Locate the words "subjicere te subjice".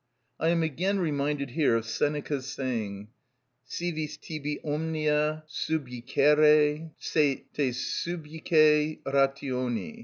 5.47-9.03